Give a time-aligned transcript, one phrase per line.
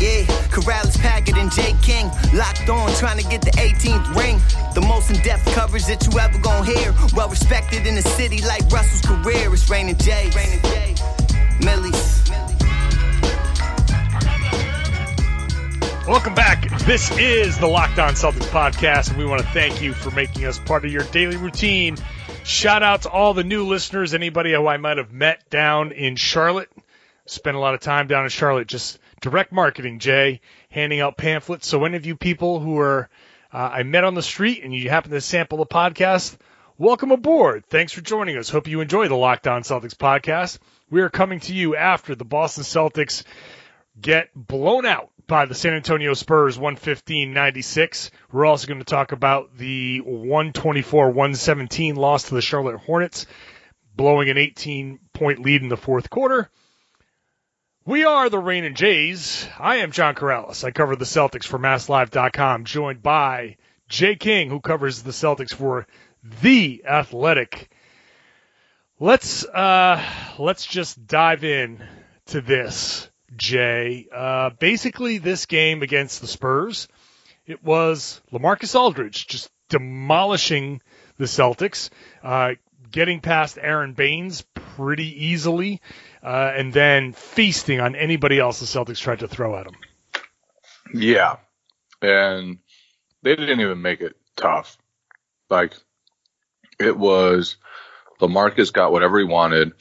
[0.00, 0.22] Yeah,
[0.54, 4.38] Karalis, Packard, and Jay King locked on, trying to get the 18th ring.
[4.72, 6.94] The most in-depth coverage that you ever gonna hear.
[7.16, 9.52] Well respected in the city like Russell's career.
[9.52, 10.30] It's Rain and Jay.
[10.36, 10.94] Rain Jay.
[11.64, 12.30] Millie's.
[16.06, 16.70] Welcome back.
[16.86, 20.44] This is the Locked On Celtics podcast, and we want to thank you for making
[20.44, 21.96] us part of your daily routine.
[22.44, 26.14] Shout out to all the new listeners, anybody who I might have met down in
[26.14, 26.70] Charlotte.
[27.26, 31.66] Spent a lot of time down in Charlotte, just direct marketing, Jay, handing out pamphlets.
[31.66, 33.08] So any of you people who are
[33.52, 36.36] uh, I met on the street and you happen to sample the podcast,
[36.76, 37.64] welcome aboard.
[37.66, 38.50] Thanks for joining us.
[38.50, 40.58] Hope you enjoy the Locked On Celtics podcast.
[40.90, 43.24] We are coming to you after the Boston Celtics
[44.00, 48.10] get blown out by the San Antonio Spurs 115-96.
[48.32, 53.26] We're also going to talk about the 124-117 loss to the Charlotte Hornets,
[53.96, 56.50] blowing an 18 point lead in the fourth quarter.
[57.88, 59.48] We are the Rain and Jays.
[59.58, 60.62] I am John Karalis.
[60.62, 63.56] I cover the Celtics for MassLive.com, joined by
[63.88, 65.86] Jay King, who covers the Celtics for
[66.42, 67.70] The Athletic.
[69.00, 70.04] Let's uh,
[70.38, 71.82] let's just dive in
[72.26, 73.08] to this.
[73.34, 74.06] Jay.
[74.14, 76.88] Uh, basically, this game against the Spurs,
[77.46, 80.82] it was Lamarcus Aldridge just demolishing
[81.16, 81.88] the Celtics,
[82.22, 82.50] uh,
[82.90, 84.44] getting past Aron Baynes
[84.76, 85.80] pretty easily,
[86.22, 89.76] uh, and then feasting on anybody else the Celtics tried to throw at them.
[90.92, 91.36] Yeah,
[92.02, 92.58] and
[93.22, 94.78] they didn't even make it tough.
[95.50, 95.74] Like
[96.78, 97.56] it was,
[98.20, 99.72] Lamarcus got whatever he wanted.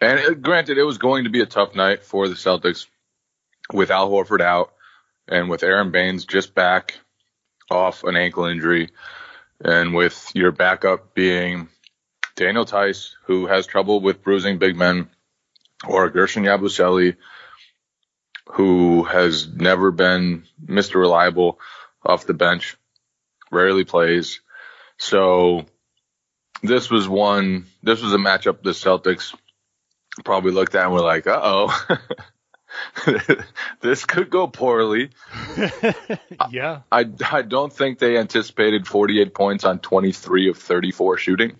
[0.00, 2.86] And it, granted, it was going to be a tough night for the Celtics
[3.72, 4.72] with Al Horford out
[5.26, 6.94] and with Aron Baynes just back
[7.70, 8.88] off an ankle injury,
[9.62, 11.68] and with your backup being
[12.34, 15.10] Daniel Theis, who has trouble with bruising big men,
[15.86, 17.16] or Guerschon Yabusele,
[18.52, 20.96] who has never been Mr.
[20.96, 21.58] Reliable
[22.04, 22.76] off the bench,
[23.50, 24.40] rarely plays.
[24.96, 25.66] So
[26.62, 29.34] this was one, this was a matchup the Celtics
[30.24, 31.86] probably looked at and were like, uh oh.
[33.80, 35.10] this could go poorly.
[36.50, 36.80] yeah.
[36.90, 41.56] I, I don't think they anticipated 48 points on 23 of 34 shooting.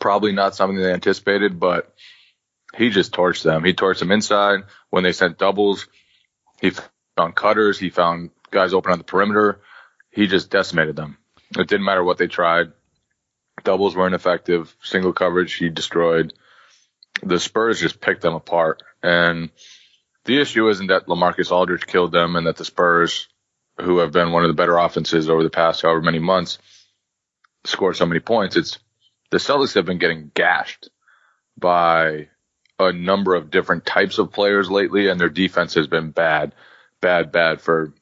[0.00, 1.94] Probably not something they anticipated, but
[2.76, 3.64] he just torched them.
[3.64, 4.60] He torched them inside
[4.90, 5.86] when they sent doubles.
[6.60, 6.72] He
[7.16, 7.78] found cutters.
[7.78, 9.60] He found guys open on the perimeter.
[10.10, 11.18] He just decimated them.
[11.58, 12.72] It didn't matter what they tried.
[13.64, 14.74] Doubles weren't effective.
[14.82, 16.32] Single coverage, he destroyed
[17.22, 18.82] the Spurs just picked them apart.
[19.02, 19.50] And
[20.24, 23.28] the issue isn't that Lamarcus Aldridge killed them and that the Spurs,
[23.80, 26.58] who have been one of the better offenses over the past however many months,
[27.64, 28.56] scored so many points.
[28.56, 28.78] It's
[29.30, 30.88] the Celtics have been getting gashed
[31.58, 32.28] by
[32.78, 36.54] a number of different types of players lately, and their defense has been bad,
[37.00, 37.92] bad, bad for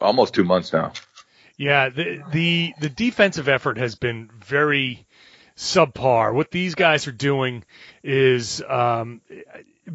[0.00, 0.92] almost two months now.
[1.56, 5.06] Yeah, the the the defensive effort has been very
[5.56, 6.32] subpar.
[6.32, 7.64] What these guys are doing
[8.04, 9.20] is, um,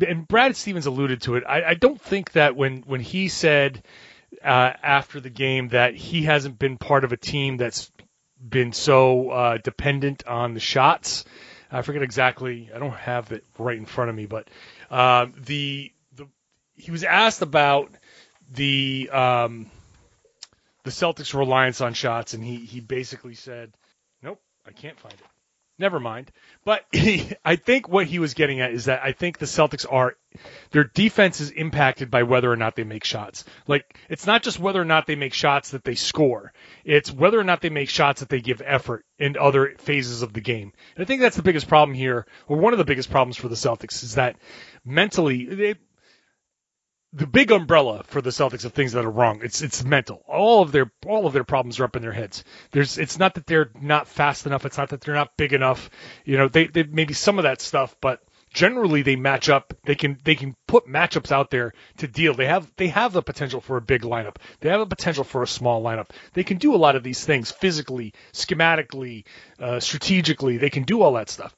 [0.05, 1.43] and Brad Stevens alluded to it.
[1.47, 3.81] I, I don't think that when when he said
[4.43, 7.89] uh, after the game that he hasn't been part of a team that's
[8.37, 11.23] been so uh, dependent on the shots.
[11.73, 12.69] I forget exactly.
[12.73, 14.47] I don't have it right in front of me, but
[14.91, 16.27] uh, the the
[16.75, 17.91] he was asked about
[18.53, 19.71] the um,
[20.83, 23.73] the Celtics' reliance on shots, and he he basically said,
[24.21, 25.32] "Nope, I can't find it."
[25.79, 26.31] Never mind.
[26.65, 29.85] But he, I think what he was getting at is that I think the Celtics
[29.89, 30.15] are
[30.71, 33.45] their defense is impacted by whether or not they make shots.
[33.67, 36.53] Like it's not just whether or not they make shots that they score.
[36.83, 40.33] It's whether or not they make shots that they give effort in other phases of
[40.33, 40.73] the game.
[40.95, 43.47] And I think that's the biggest problem here, or one of the biggest problems for
[43.47, 44.37] the Celtics is that
[44.83, 45.75] mentally they
[47.13, 49.41] the big umbrella for the Celtics of things that are wrong.
[49.43, 50.23] It's it's mental.
[50.27, 52.43] All of their all of their problems are up in their heads.
[52.71, 54.65] There's it's not that they're not fast enough.
[54.65, 55.89] It's not that they're not big enough.
[56.25, 58.21] You know, they they maybe some of that stuff, but
[58.51, 59.75] generally they match up.
[59.83, 62.33] They can they can put matchups out there to deal.
[62.33, 64.37] They have they have the potential for a big lineup.
[64.61, 66.09] They have a potential for a small lineup.
[66.33, 69.25] They can do a lot of these things physically, schematically,
[69.59, 70.57] uh, strategically.
[70.57, 71.55] They can do all that stuff.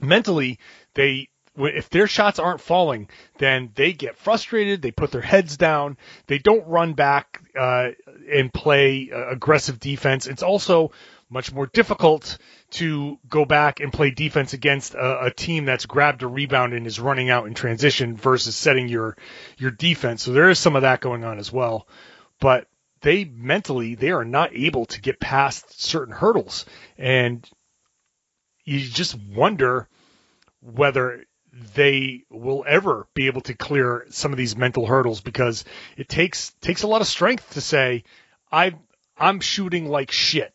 [0.00, 0.58] Mentally,
[0.94, 3.08] they if their shots aren't falling,
[3.38, 4.80] then they get frustrated.
[4.80, 5.98] They put their heads down.
[6.26, 7.90] They don't run back uh,
[8.32, 10.26] and play uh, aggressive defense.
[10.26, 10.92] It's also
[11.28, 12.38] much more difficult
[12.70, 16.86] to go back and play defense against a, a, team that's grabbed a rebound and
[16.86, 19.16] is running out in transition versus setting your
[19.56, 20.22] your defense.
[20.22, 21.88] So there is some of that going on as well.
[22.38, 22.66] But
[23.00, 26.66] they mentally they are not able to get past certain hurdles,
[26.98, 27.48] and
[28.64, 29.88] you just wonder
[30.60, 31.24] whether
[31.74, 35.64] they will ever be able to clear some of these mental hurdles because
[35.96, 38.04] it takes takes a lot of strength to say
[38.50, 38.74] I
[39.18, 40.54] I'm shooting like shit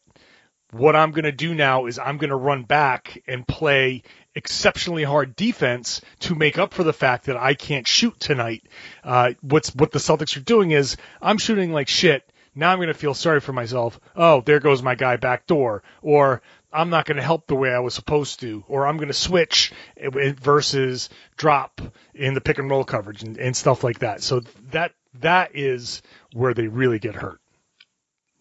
[0.71, 4.03] what I'm going to do now is I'm going to run back and play
[4.35, 8.63] exceptionally hard defense to make up for the fact that I can't shoot tonight.
[9.03, 12.29] Uh, what's what the Celtics are doing is I'm shooting like shit.
[12.57, 13.99] Now I'm going to feel sorry for myself.
[14.15, 15.83] Oh, there goes my guy back door.
[16.01, 16.41] Or
[16.73, 18.63] I'm not going to help the way I was supposed to.
[18.67, 21.79] Or I'm going to switch eh, eh, versus drop
[22.15, 24.23] in the pick and roll coverage and, and stuff like that.
[24.23, 26.01] So that that is
[26.33, 27.39] where they really get hurt.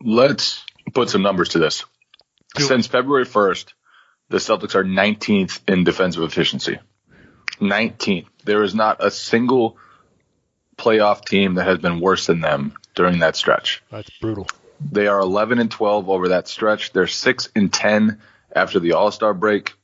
[0.00, 0.64] Let's
[0.94, 1.84] put some numbers to this.
[2.56, 3.74] Since February 1st,
[4.30, 6.78] the Celtics are 19th in defensive efficiency.
[7.60, 8.28] 19th.
[8.44, 9.76] There is not a single
[10.78, 13.82] playoff team that has been worse than them during that stretch.
[13.90, 14.48] That's brutal.
[14.80, 16.92] They are 11 and 12 over that stretch.
[16.92, 18.20] They're 6 and 10
[18.54, 19.74] after the All-Star break.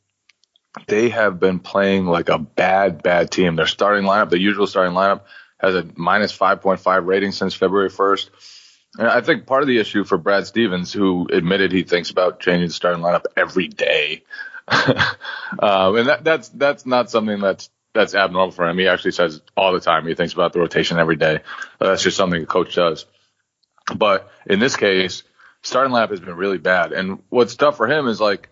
[0.89, 3.57] They have been playing like a bad, bad team.
[3.57, 5.23] Their starting lineup, the usual starting lineup,
[5.59, 8.31] has a minus 5.5 rating since February 1st.
[8.99, 12.41] And I think part of the issue for Brad Stevens, who admitted he thinks about
[12.41, 14.25] changing the starting lineup every day,
[14.69, 18.79] um, and that, that's that's not something that's that's abnormal for him.
[18.79, 21.41] He actually says all the time he thinks about the rotation every day.
[21.81, 23.07] Uh, that's just something a coach does.
[23.95, 25.23] But in this case,
[25.63, 28.49] starting lineup has been really bad, and what's tough for him is like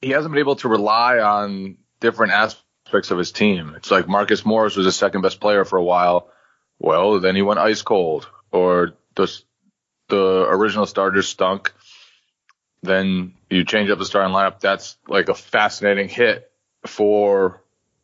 [0.00, 3.74] he hasn't been able to rely on different aspects of his team.
[3.76, 6.30] It's like Marcus Morris was the second best player for a while.
[6.78, 9.30] Well, then he went ice cold or the
[10.08, 11.72] the original starters stunk,
[12.82, 14.60] then you change up the starting lineup.
[14.60, 16.50] That's like a fascinating hit
[16.86, 17.62] for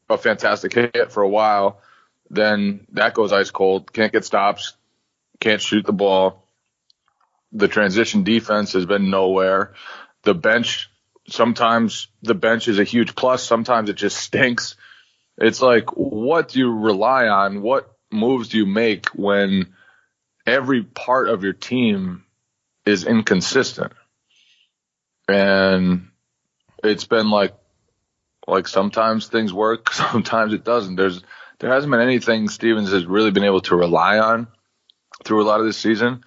[0.09, 1.81] a fantastic hit for a while.
[2.31, 3.93] Then that goes ice cold.
[3.93, 4.75] Can't get stops.
[5.41, 6.43] Can't shoot the ball.
[7.53, 9.75] The transition defense has been nowhere.
[10.23, 10.91] The bench,
[11.29, 13.45] sometimes the bench is a huge plus.
[13.45, 14.77] Sometimes it just stinks.
[15.39, 17.63] It's like, what do you rely on?
[17.63, 19.75] What moves do you make when
[20.47, 22.25] every part of your team
[22.85, 23.93] is inconsistent.
[25.29, 26.09] And
[26.85, 27.55] it's been like
[28.47, 30.97] like sometimes things work, sometimes it doesn't.
[30.97, 31.23] There's
[31.59, 34.47] there hasn't been anything Stevens has really been able to rely on
[35.25, 36.25] through a lot of this season.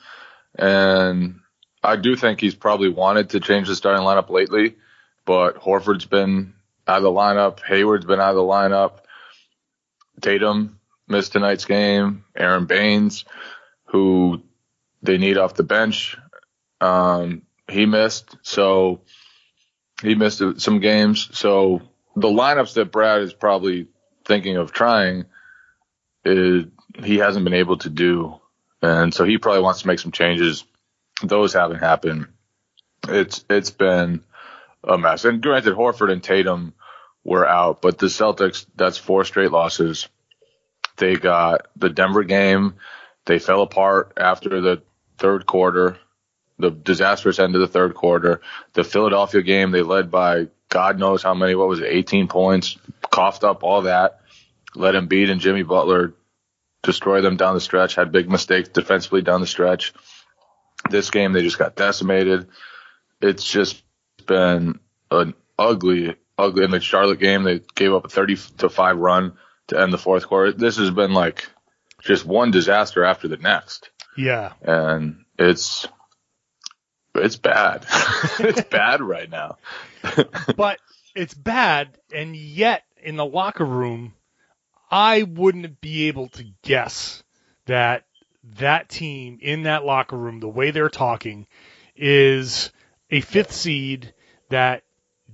[0.58, 1.40] And
[1.84, 4.76] I do think he's probably wanted to change the starting lineup lately,
[5.26, 6.54] but Horford's been
[6.88, 9.00] out of the lineup, Hayward's been out of the lineup,
[10.22, 13.26] Tatum missed tonight's game, Aron Baynes,
[13.86, 14.42] who
[15.02, 16.18] they need off the bench.
[16.82, 19.02] Um, he missed, so
[20.02, 21.30] he missed some games.
[21.34, 21.82] So
[22.16, 23.88] the lineups that Brad is probably
[24.26, 25.26] thinking of trying,
[26.26, 26.66] is,
[27.04, 28.40] he hasn't been able to do,
[28.82, 30.66] and so he probably wants to make some changes.
[31.24, 32.28] Those haven't happened.
[33.08, 34.24] It's it's been
[34.84, 35.26] a mess.
[35.26, 36.74] And granted, Horford and Tatum
[37.24, 40.08] were out, but the Celtics that's four straight losses.
[40.98, 42.76] They got the Denver game
[43.30, 44.82] they fell apart after the
[45.20, 46.00] third quarter,
[46.58, 48.42] the disastrous end of the third quarter.
[48.74, 52.78] The Philadelphia game, they led by God knows how many, what was it, 18 points,
[53.12, 54.22] coughed up all that,
[54.76, 56.14] let Embiid and Jimmy Butler
[56.84, 59.94] destroy them down the stretch, had big mistakes defensively down the stretch.
[60.90, 62.48] This game, they just got decimated.
[63.22, 63.84] It's just
[64.28, 64.80] been
[65.12, 66.64] an ugly, ugly.
[66.64, 69.34] In the Charlotte game, they gave up a 30 to 5 run
[69.68, 70.52] to end the fourth quarter.
[70.52, 71.50] This has been like
[72.02, 73.90] just one disaster after the next.
[74.18, 74.54] Yeah.
[74.62, 75.88] And it's
[77.16, 77.86] it's bad.
[78.40, 79.58] it's bad right now.
[80.56, 80.80] but
[81.16, 84.14] it's bad and yet in the locker room
[84.92, 87.24] I wouldn't be able to guess
[87.66, 88.06] that
[88.58, 91.48] that team in that locker room the way they're talking
[91.96, 92.72] is
[93.10, 94.14] a fifth seed
[94.50, 94.84] that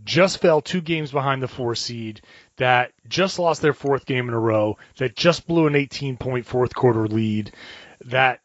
[0.03, 2.21] just fell two games behind the four seed
[2.57, 6.45] that just lost their fourth game in a row, that just blew an 18 point
[6.45, 7.51] fourth quarter lead,
[8.05, 8.39] that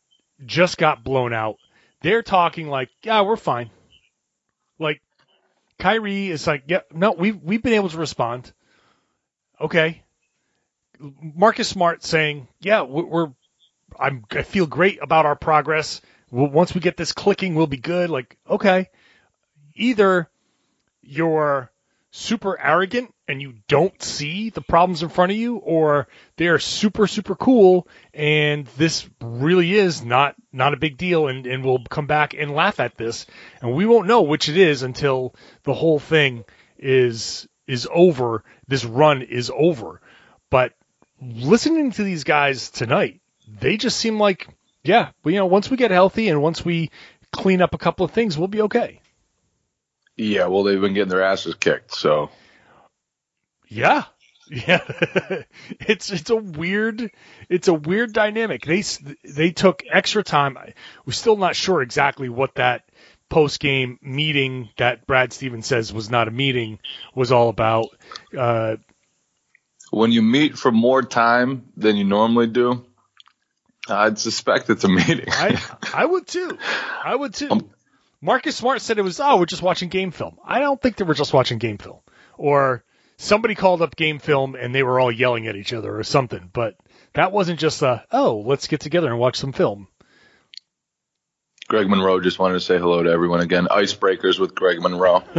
[0.45, 1.57] just got blown out.
[2.03, 3.71] They're talking like, yeah, we're fine.
[4.79, 5.03] Like
[5.81, 8.53] Kyrie is like, yeah, no, we've we've been able to respond.
[9.61, 10.03] okay.
[11.01, 13.33] Marcus Smart saying, yeah, we're,
[13.99, 16.03] I'm, I feel great about our progress.
[16.31, 18.11] Once we get this clicking, we'll be good.
[18.11, 18.91] Like, okay.
[19.75, 20.29] Either
[21.01, 21.73] you're
[22.11, 27.07] super arrogant and you don't see the problems in front of you, or they're super,
[27.07, 32.07] super cool and this really is not, not a big deal and, and we'll come
[32.07, 33.27] back and laugh at this.
[33.63, 36.45] And we won't know which it is until the whole thing
[36.77, 38.43] is, is over.
[38.67, 40.01] This run is over.
[40.51, 40.73] But
[41.23, 43.21] listening to these guys tonight,
[43.61, 44.49] they just seem like,
[44.83, 46.91] yeah, you know, once we get healthy and once we
[47.33, 49.01] clean up a couple of things, we'll be okay.
[50.17, 52.31] Yeah, well, they've been getting their asses kicked, so.
[53.71, 54.05] Yeah,
[54.51, 54.81] yeah,
[55.81, 57.13] it's it's a weird
[57.49, 58.67] it's a weird dynamic.
[58.67, 58.83] They
[59.25, 60.59] they took extra time.
[61.07, 62.83] We're still not sure exactly what that
[63.29, 66.81] post game meeting that Brad Stevens says was not a meeting
[67.15, 67.87] was all about.
[68.37, 68.77] Uh,
[69.93, 72.85] when you meet for more time than you normally do,
[73.89, 75.27] I'd suspect it's a meeting.
[75.29, 75.63] I
[75.95, 76.59] I would too.
[77.05, 77.51] I would too.
[77.51, 77.71] Um,
[78.21, 80.39] Marcus Smart said it was, oh, we're just watching game film.
[80.45, 82.01] I don't think they were just watching game film.
[82.37, 82.85] Or
[83.21, 86.49] somebody called up game film and they were all yelling at each other or something.
[86.53, 86.77] But
[87.13, 89.89] that wasn't just a, oh, let's get together and watch some film.
[91.69, 93.69] Greg Monroe just wanted to say hello to everyone again.
[93.71, 95.23] Icebreakers with Greg Monroe.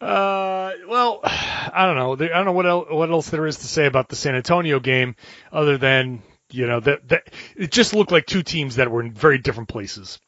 [0.00, 2.14] uh, well, I don't know.
[2.14, 4.80] I don't know what else, what else there is to say about the San Antonio
[4.80, 5.14] game
[5.52, 9.12] other than you know that that it just looked like two teams that were in
[9.12, 10.18] very different places.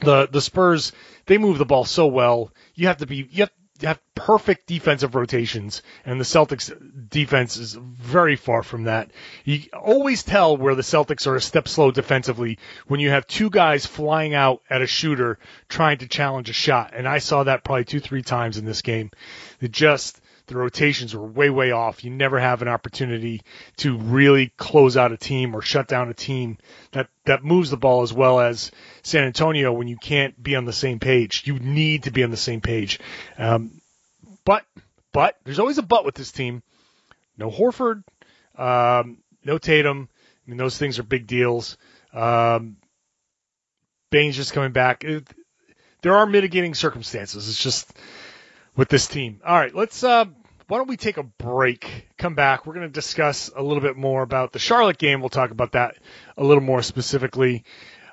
[0.00, 0.90] The the Spurs
[1.26, 2.52] they move the ball so well.
[2.74, 3.50] You have to be you have
[3.88, 6.72] have perfect defensive rotations, and the Celtics
[7.10, 9.10] defense is very far from that.
[9.44, 13.50] You always tell where the Celtics are a step slow defensively when you have two
[13.50, 17.64] guys flying out at a shooter trying to challenge a shot, and I saw that
[17.64, 19.10] probably two three times in this game.
[19.60, 20.20] It just
[20.52, 22.04] the rotations were way, way off.
[22.04, 23.42] You never have an opportunity
[23.78, 26.58] to really close out a team or shut down a team
[26.92, 28.70] that, that moves the ball as well as
[29.02, 31.42] San Antonio when you can't be on the same page.
[31.46, 33.00] You need to be on the same page.
[33.38, 33.80] Um,
[34.44, 34.64] but,
[35.12, 36.62] but there's always a but with this team.
[37.36, 38.04] No Horford,
[38.56, 40.08] um, no Tatum.
[40.46, 41.76] I mean, those things are big deals.
[42.12, 42.76] Um,
[44.10, 45.04] Baynes just coming back.
[45.04, 45.26] It,
[46.02, 47.48] there are mitigating circumstances.
[47.48, 47.92] It's just
[48.76, 49.40] with this team.
[49.44, 50.04] All right, let's.
[50.04, 50.26] Uh,
[50.72, 52.08] why don't we take a break?
[52.16, 52.64] Come back.
[52.64, 55.20] We're going to discuss a little bit more about the Charlotte game.
[55.20, 55.98] We'll talk about that
[56.38, 57.64] a little more specifically.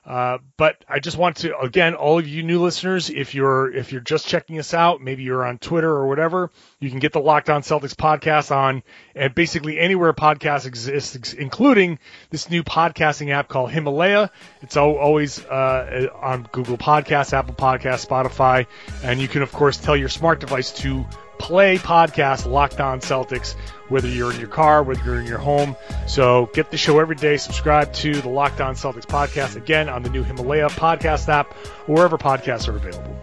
[0.06, 3.94] Uh, but I just want to again, all of you new listeners, if you're if
[3.94, 6.52] you're just checking us out, maybe you're on Twitter or whatever,
[6.82, 8.84] you can get the Locked On Celtics podcast on
[9.16, 11.98] and basically anywhere podcast exists, including
[12.30, 14.32] this new podcasting app called Himalaya.
[14.62, 18.68] It's always uh, on Google Podcasts, Apple Podcasts, Spotify,
[19.02, 21.06] and you can of course tell your smart device to
[21.40, 23.56] play podcast Locked On Celtics,
[23.88, 25.76] whether you're in your car, whether you're in your home.
[26.08, 27.38] So get the show every day.
[27.38, 31.56] Subscribe to the Locked On Celtics podcast again on the new Himalaya podcast app
[31.88, 33.20] or wherever podcasts are available.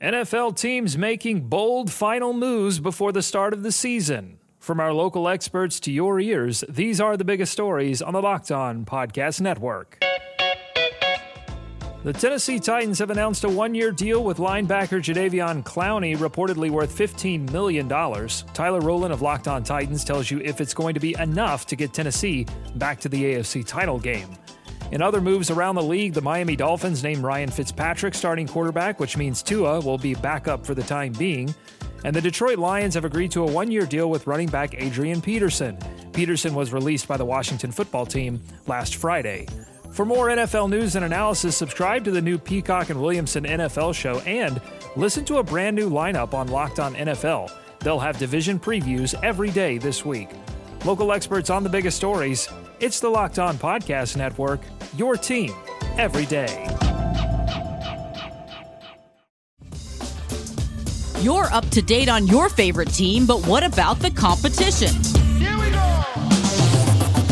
[0.00, 4.37] NFL teams making bold final moves before the start of the season.
[4.68, 8.52] From our local experts to your ears, these are the biggest stories on the Locked
[8.52, 9.98] On Podcast Network.
[12.04, 16.94] The Tennessee Titans have announced a one year deal with linebacker Jadeveon Clowney, reportedly worth
[16.94, 17.88] $15 million.
[17.88, 21.74] Tyler Rowland of Locked On Titans tells you if it's going to be enough to
[21.74, 24.28] get Tennessee back to the AFC title game.
[24.92, 29.16] In other moves around the league, the Miami Dolphins named Ryan Fitzpatrick starting quarterback, which
[29.16, 31.54] means Tua will be back up for the time being.
[32.04, 35.20] And the Detroit Lions have agreed to a one year deal with running back Adrian
[35.20, 35.76] Peterson.
[36.12, 39.46] Peterson was released by the Washington football team last Friday.
[39.90, 44.18] For more NFL news and analysis, subscribe to the new Peacock and Williamson NFL show
[44.20, 44.60] and
[44.96, 47.50] listen to a brand new lineup on Locked On NFL.
[47.80, 50.28] They'll have division previews every day this week.
[50.84, 52.48] Local experts on the biggest stories.
[52.80, 54.60] It's the Locked On Podcast Network,
[54.96, 55.52] your team
[55.96, 56.87] every day.
[61.20, 64.94] You're up to date on your favorite team, but what about the competition?
[65.34, 66.02] Here we go.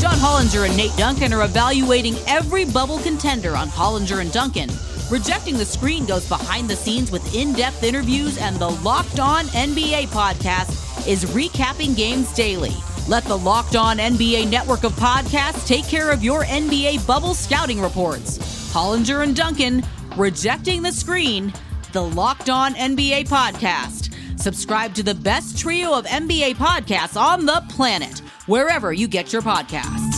[0.01, 4.71] John Hollinger and Nate Duncan are evaluating every bubble contender on Hollinger and Duncan.
[5.09, 9.45] Rejecting the Screen goes behind the scenes with in depth interviews, and the Locked On
[9.45, 12.75] NBA podcast is recapping games daily.
[13.07, 17.81] Let the Locked On NBA network of podcasts take care of your NBA bubble scouting
[17.81, 18.39] reports.
[18.75, 19.85] Hollinger and Duncan,
[20.17, 21.53] Rejecting the Screen,
[21.93, 24.13] the Locked On NBA podcast.
[24.39, 29.43] Subscribe to the best trio of NBA podcasts on the planet wherever you get your
[29.43, 30.17] podcasts.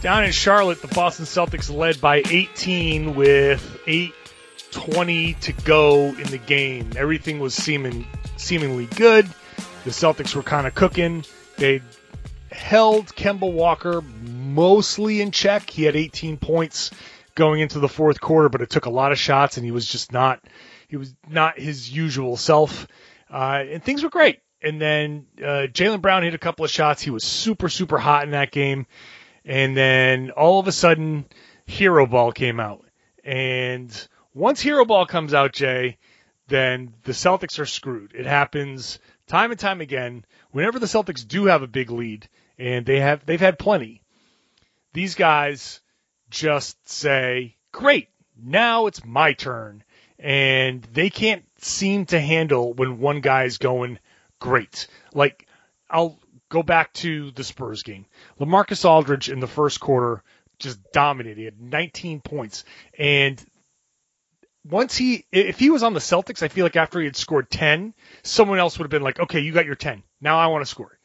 [0.00, 3.78] Down in Charlotte, the Boston Celtics led by 18 with
[4.72, 6.90] 8:20 to go in the game.
[6.96, 8.06] Everything was seeming
[8.36, 9.26] seemingly good.
[9.84, 11.24] The Celtics were kind of cooking.
[11.56, 11.80] They
[12.50, 15.70] held Kemba Walker mostly in check.
[15.70, 16.90] He had 18 points
[17.34, 19.86] going into the fourth quarter, but it took a lot of shots, and he was
[19.86, 20.40] just not
[20.88, 22.86] he was not his usual self.
[23.30, 24.40] Uh, and things were great.
[24.60, 27.02] And then uh, Jaylen Brown hit a couple of shots.
[27.02, 28.86] He was super super hot in that game.
[29.44, 31.24] And then all of a sudden,
[31.66, 32.84] Hero Ball came out.
[33.24, 34.08] And
[34.38, 35.98] once Hero Ball comes out, Jay,
[36.46, 38.14] then the Celtics are screwed.
[38.14, 40.24] It happens time and time again.
[40.52, 42.28] Whenever the Celtics do have a big lead,
[42.58, 44.02] and they have they've had plenty,
[44.92, 45.80] these guys
[46.30, 48.08] just say, "Great,
[48.40, 49.82] now it's my turn,"
[50.18, 53.98] and they can't seem to handle when one guy's going
[54.38, 54.86] great.
[55.12, 55.46] Like
[55.90, 56.18] I'll
[56.48, 58.06] go back to the Spurs game.
[58.40, 60.22] LaMarcus Aldridge in the first quarter
[60.58, 61.38] just dominated.
[61.38, 62.64] He had 19 points.
[62.98, 63.44] And
[64.64, 67.50] once he, if he was on the Celtics, I feel like after he had scored
[67.50, 70.02] 10, someone else would have been like, okay, you got your 10.
[70.20, 70.98] Now I want to score.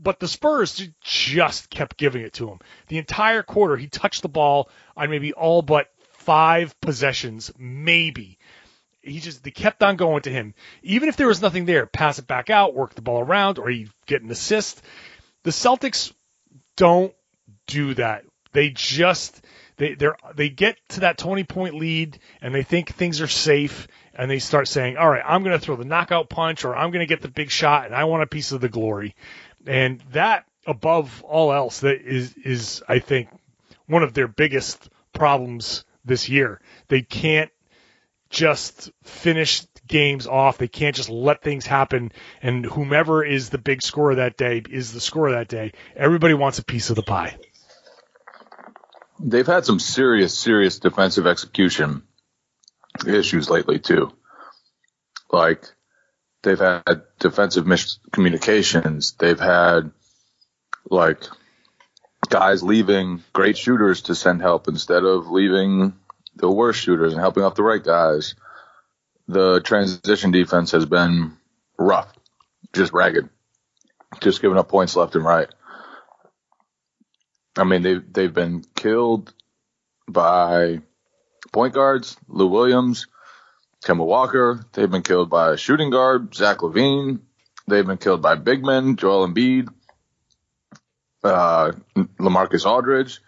[0.00, 2.58] But the Spurs just kept giving it to him.
[2.88, 8.38] The entire quarter, he touched the ball on maybe all but five possessions, maybe
[9.02, 10.54] he just they kept on going to him.
[10.82, 13.68] Even if there was nothing there, pass it back out, work the ball around, or
[13.68, 14.80] he'd get an assist.
[15.42, 16.12] The Celtics
[16.76, 17.12] don't
[17.66, 18.24] do that.
[18.52, 19.44] They just
[19.76, 23.88] they they they get to that 20 point lead and they think things are safe
[24.14, 26.90] and they start saying, "All right, I'm going to throw the knockout punch or I'm
[26.90, 29.14] going to get the big shot and I want a piece of the glory."
[29.66, 33.28] And that above all else that is is I think
[33.86, 36.60] one of their biggest problems this year.
[36.88, 37.50] They can't
[38.30, 40.58] just finish games off.
[40.58, 42.12] They can't just let things happen.
[42.40, 45.72] And whomever is the big scorer that day is the scorer that day.
[45.94, 47.36] Everybody wants a piece of the pie.
[49.24, 52.02] They've had some serious, serious defensive execution
[53.06, 54.12] issues lately too.
[55.30, 55.64] Like
[56.42, 59.16] they've had defensive miscommunications.
[59.16, 59.92] They've had
[60.90, 61.22] like
[62.28, 65.94] guys leaving great shooters to send help instead of leaving
[66.34, 68.34] the worst shooters and helping off the right guys.
[69.28, 71.36] The transition defense has been
[71.78, 72.12] rough,
[72.72, 73.28] just ragged,
[74.20, 75.48] just giving up points left and right.
[77.56, 79.32] I mean, they've, they've been killed
[80.08, 80.80] by
[81.52, 83.06] point guards, Lou Williams,
[83.84, 84.64] Kemba Walker.
[84.72, 87.20] They've been killed by shooting guard, Zach LaVine.
[87.68, 89.68] They've been killed by big men, Joel Embiid,
[91.22, 93.20] uh, LaMarcus Aldridge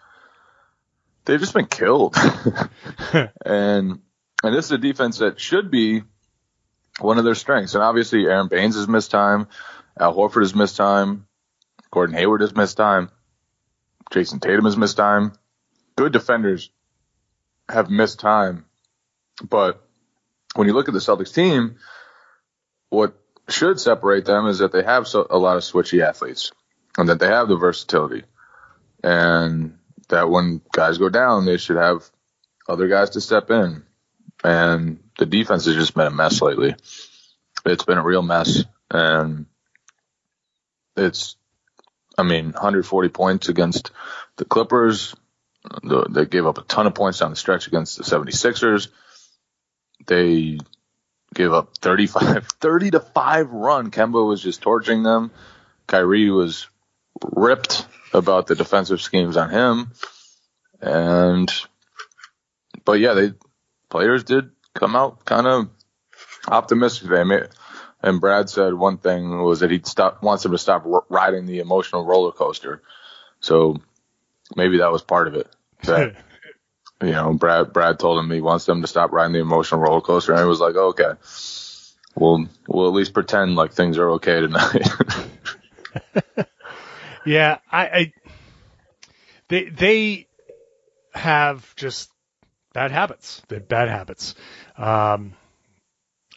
[1.25, 2.15] they've just been killed.
[3.45, 3.99] and
[4.43, 6.03] and this is a defense that should be
[6.99, 7.73] one of their strengths.
[7.73, 9.47] And obviously, Aron Baynes has missed time,
[9.99, 11.27] Al Horford has missed time,
[11.91, 13.09] Gordon Hayward has missed time,
[14.15, 15.33] Jayson Tatum has missed time.
[15.97, 16.71] Good defenders
[17.67, 18.65] have missed time,
[19.43, 19.85] but
[20.55, 21.75] when you look at the Celtics team,
[22.89, 23.13] what
[23.49, 26.51] should separate them is that they have so, a lot of switchy athletes
[26.97, 28.23] and that they have the versatility.
[29.03, 32.09] And that when guys go down, they should have
[32.67, 33.83] other guys to step in.
[34.43, 36.75] And the defense has just been a mess lately.
[37.65, 38.63] It's been a real mess.
[38.89, 39.45] And
[40.95, 41.35] it's,
[42.17, 43.91] I mean, 140 points against
[44.37, 45.15] the Clippers.
[45.83, 48.89] They gave up a ton of points down the stretch against the 76ers.
[50.05, 50.59] They
[51.33, 53.91] gave up 35, 30 to 5 run.
[53.91, 55.31] Kemba was just torching them.
[55.87, 56.67] Kyrie was
[57.23, 59.91] ripped about the defensive schemes on him.
[60.81, 61.51] And,
[62.83, 63.33] but yeah, they,
[63.89, 65.69] players did come out kind of
[66.47, 67.47] optimistic today.
[68.05, 71.59] And Brad said one thing was that he stop, wants him to stop riding the
[71.59, 72.81] emotional roller coaster.
[73.39, 73.81] So
[74.55, 75.47] maybe that was part of it.
[75.83, 76.15] That,
[77.01, 80.01] you know, Brad, Brad told him he wants them to stop riding the emotional roller
[80.01, 80.31] coaster.
[80.31, 81.11] And he was like, okay,
[82.15, 84.87] we'll, we'll at least pretend like things are okay tonight.
[87.25, 88.13] Yeah, I, I
[89.49, 90.27] they they
[91.13, 92.11] have just
[92.73, 93.41] bad habits.
[93.47, 94.35] They have bad habits,
[94.77, 95.33] um,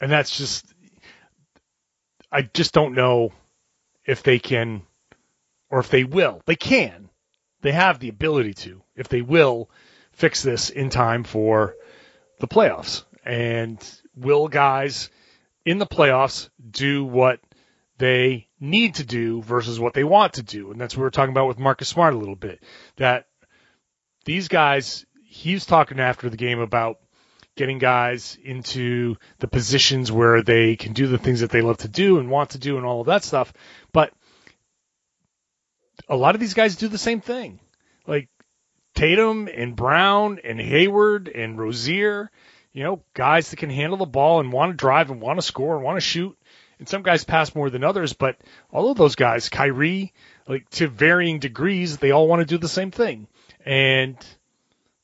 [0.01, 0.65] and that's just
[2.31, 3.33] I just don't know
[4.05, 4.83] if they can
[5.71, 6.43] or if they will.
[6.47, 7.11] They can.
[7.61, 8.83] They have the ability to.
[8.97, 9.71] If they will
[10.13, 11.75] fix this in time for
[12.41, 13.79] the playoffs, and
[14.17, 15.11] will guys
[15.65, 17.41] in the playoffs do what
[17.99, 20.71] they need to do versus what they want to do.
[20.71, 22.63] And that's what we were talking about with Marcus Smart a little bit.
[22.97, 23.27] That
[24.25, 26.99] these guys, he was talking after the game about
[27.59, 31.89] getting guys into the positions where they can do the things that they love to
[31.89, 33.53] do and want to do and all of that stuff.
[33.93, 34.13] But
[36.09, 37.59] a lot of these guys do the same thing.
[38.07, 38.29] Like
[38.95, 42.31] Tatum and Brown and Hayward and Rozier,
[42.73, 45.43] you know, guys that can handle the ball and want to drive and want to
[45.43, 46.39] score and want to shoot.
[46.79, 48.37] And some guys pass more than others, but
[48.71, 50.15] all of those guys, Kyrie,
[50.47, 53.27] like to varying degrees, they all want to do the same thing.
[53.67, 54.17] And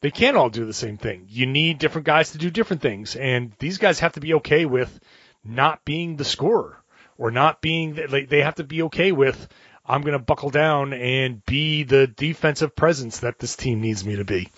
[0.05, 1.29] they can't all do the same thing.
[1.31, 3.17] You need different guys to do different things.
[3.17, 5.01] And these guys have to be okay with
[5.43, 6.79] not being the scorer
[7.17, 9.49] or not being, like, they have to be okay with,
[9.87, 14.17] I'm going to buckle down and be the defensive presence that this team needs me
[14.17, 14.51] to be.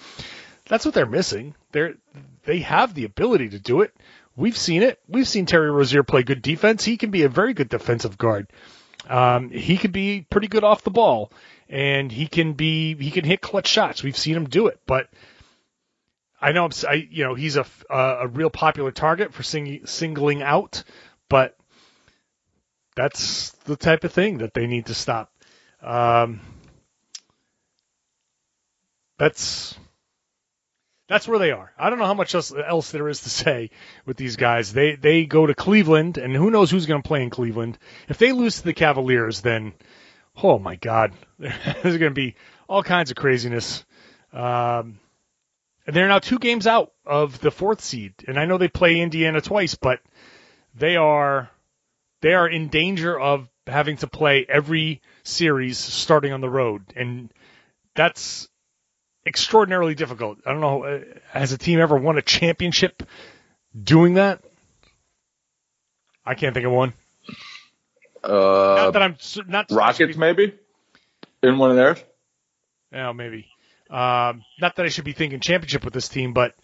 [0.69, 1.55] That's what they're missing.
[1.71, 1.95] They're,
[2.45, 3.95] they have the ability to do it.
[4.35, 4.99] We've seen it.
[5.07, 6.85] We've seen Terry Rozier play good defense.
[6.85, 8.49] He can be a very good defensive guard.
[9.09, 11.31] Um, he can be pretty good off the ball,
[11.69, 14.03] and he can be he can hit clutch shots.
[14.03, 15.09] We've seen him do it, but
[16.41, 20.43] I know I'm, I you know he's a a real popular target for sing, singling
[20.43, 20.85] out,
[21.29, 21.57] but
[22.95, 25.33] that's the type of thing that they need to stop.
[25.83, 26.41] Um,
[29.19, 29.77] that's
[31.09, 31.73] that's where they are.
[31.79, 33.71] I don't know how much else, else there is to say
[34.05, 34.73] with these guys.
[34.73, 37.79] They they go to Cleveland, and who knows who's going to play in Cleveland.
[38.09, 39.73] If they lose to the Cavaliers, then
[40.43, 42.35] oh my God, there's going to be
[42.69, 43.85] all kinds of craziness.
[44.33, 44.99] Um,
[45.87, 49.41] they're now two games out of the fourth seed, and I know they play Indiana
[49.41, 50.01] twice, but
[50.75, 51.51] they are
[52.21, 57.33] they are in danger of having to play every series starting on the road, and
[57.95, 58.49] that's
[59.27, 60.39] extraordinarily difficult.
[60.47, 63.03] I don't know, uh, has a team ever won a championship
[63.81, 64.43] doing that?
[66.25, 66.93] I can't think of one.
[68.23, 68.31] Uh,
[68.77, 70.53] not that I'm not Rockets, maybe
[71.43, 72.03] in one of theirs.
[72.93, 73.49] Yeah, maybe.
[73.91, 76.55] Um, not that I should be thinking championship with this team, but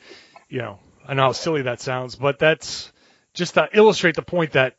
[0.48, 2.92] you know, I know how silly that sounds, but that's
[3.35, 4.76] just to illustrate the point that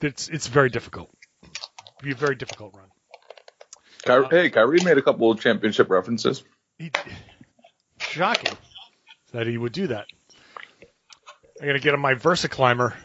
[0.00, 1.10] it's it's very difficult.
[1.42, 1.52] It'd
[2.02, 2.88] be a very difficult run.
[4.02, 6.42] Ky- hey, Kyrie made a couple of championship references.
[6.78, 6.90] He,
[7.98, 8.56] shocking
[9.32, 10.06] that he would do that.
[11.60, 12.96] I got to get on my Versa climber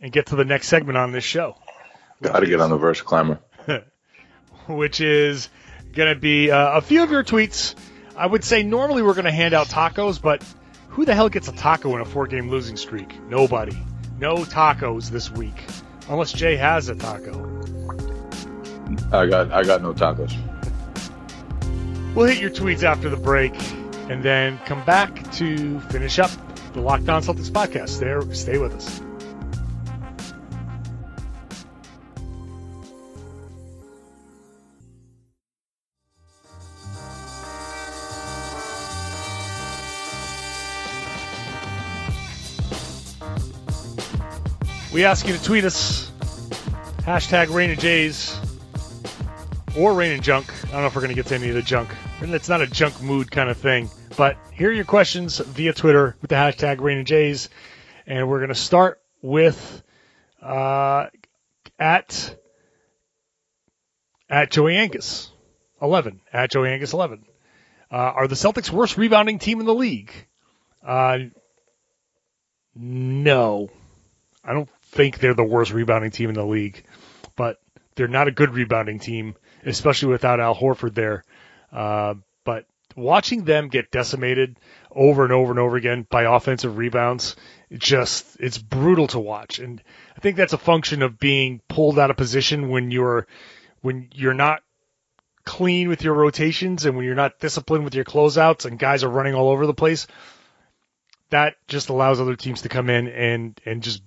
[0.00, 1.56] and get to the next segment on this show.
[2.20, 3.38] Got to get on the Versa climber.
[4.68, 5.48] which is
[5.96, 7.74] going to be uh, a few of your tweets.
[8.14, 10.44] I would say normally we're going to hand out tacos, but
[10.90, 13.20] who the hell gets a taco in a four game losing streak?
[13.28, 13.76] Nobody.
[14.18, 15.64] No tacos this week.
[16.08, 17.42] Unless Jay has a taco.
[19.12, 20.32] I got I got no tacos.
[22.14, 23.54] We'll hit your tweets after the break
[24.08, 26.30] and then come back to finish up
[26.72, 27.98] the Locked On Celtics podcast.
[27.98, 29.02] There, stay with us.
[44.96, 46.10] We ask you to tweet us.
[47.02, 48.34] Hashtag Rain and Jays
[49.76, 50.50] or Rain and Junk.
[50.68, 51.90] I don't know if we're going to get to any of the junk.
[52.22, 53.90] It's not a junk mood kind of thing.
[54.16, 57.50] But here are your questions via Twitter with the hashtag Rain and Jays.
[58.06, 59.82] And we're going to start with
[60.40, 61.08] uh,
[61.78, 62.34] at
[64.30, 65.30] at Joey Angus
[65.82, 67.22] 11 at Joey Angus 11.
[67.92, 70.10] Uh, are the Celtics worst rebounding team in the league?
[70.82, 71.18] Uh,
[72.74, 73.68] no,
[74.42, 76.84] I don't think they're the worst rebounding team in the league,
[77.36, 77.60] but
[77.94, 81.24] they're not a good rebounding team, especially without Al Horford there.
[81.72, 84.58] Uh, but watching them get decimated
[84.90, 87.36] over and over and over again by offensive rebounds,
[87.70, 89.58] it just it's brutal to watch.
[89.58, 89.82] And
[90.16, 93.26] I think that's a function of being pulled out of position when you're
[93.82, 94.62] when you're not
[95.44, 99.08] clean with your rotations and when you're not disciplined with your closeouts and guys are
[99.08, 100.06] running all over the place.
[101.30, 104.02] That just allows other teams to come in and and just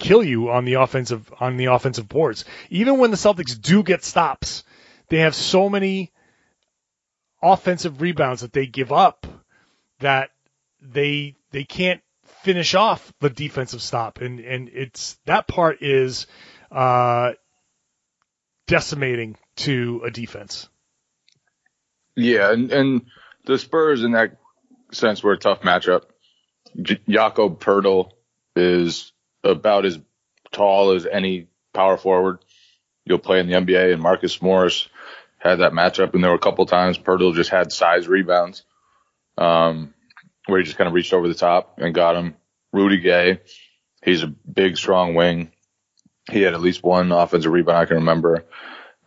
[0.00, 2.44] kill you on the offensive on the offensive boards.
[2.70, 4.64] Even when the Celtics do get stops,
[5.08, 6.10] they have so many
[7.42, 9.26] offensive rebounds that they give up
[10.00, 10.30] that
[10.82, 12.00] they they can't
[12.42, 16.26] finish off the defensive stop and and it's that part is
[16.70, 17.32] uh
[18.66, 20.68] decimating to a defense.
[22.16, 23.02] Yeah, and and
[23.46, 24.36] the Spurs in that
[24.92, 26.02] sense were a tough matchup.
[26.80, 28.10] J- Jakob Poeltl
[28.54, 29.12] is
[29.44, 29.98] about as
[30.52, 32.38] tall as any power forward
[33.04, 34.88] you'll play in the NBA, and Marcus Morris
[35.38, 38.64] had that matchup, and there were a couple times Poeltl just had size rebounds,
[39.38, 39.94] um,
[40.46, 42.36] where he just kind of reached over the top and got him.
[42.72, 43.40] Rudy Gay,
[44.04, 45.50] he's a big, strong wing.
[46.30, 48.44] he had at least one offensive rebound I can remember.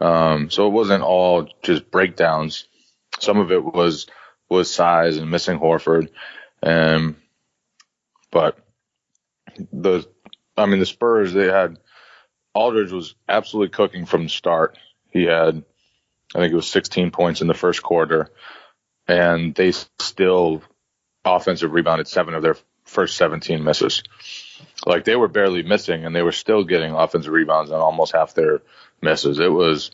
[0.01, 2.67] Um, so it wasn't all just breakdowns.
[3.19, 4.07] Some of it was
[4.49, 6.09] was size and missing Horford,
[6.61, 7.15] and
[8.31, 8.57] but
[9.71, 10.05] the
[10.57, 11.77] I mean the Spurs they had
[12.53, 14.77] Aldridge was absolutely cooking from the start.
[15.11, 15.63] He had
[16.35, 18.29] I think it was 16 points in the first quarter,
[19.07, 20.63] and they still
[21.23, 24.03] offensive rebounded seven of their first 17 misses.
[24.85, 28.33] Like they were barely missing, and they were still getting offensive rebounds on almost half
[28.33, 28.61] their
[29.01, 29.39] misses.
[29.39, 29.91] It was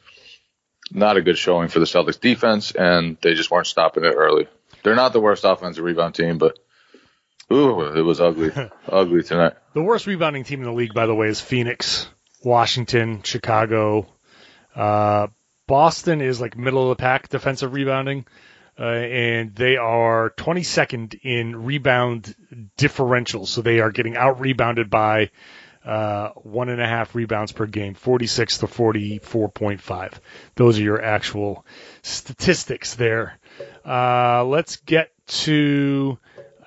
[0.91, 4.48] not a good showing for the Celtics defense, and they just weren't stopping it early.
[4.84, 6.58] They're not the worst offensive rebound team, but
[7.51, 8.51] ooh, it was ugly,
[8.88, 9.53] ugly tonight.
[9.73, 12.07] The worst rebounding team in the league, by the way, is Phoenix,
[12.43, 14.07] Washington, Chicago.
[14.75, 15.27] Uh,
[15.67, 18.25] Boston is like middle of the pack defensive rebounding,
[18.79, 22.35] uh, and they are 22nd in rebound
[22.77, 23.45] differential.
[23.45, 25.29] So they are getting out rebounded by
[25.85, 30.13] uh, one and a half rebounds per game, 46 to 44.5.
[30.55, 31.65] Those are your actual
[32.01, 33.38] statistics there.
[33.85, 36.17] Uh, let's get to